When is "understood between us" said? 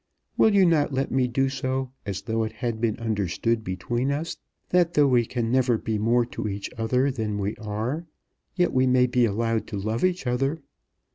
2.97-4.35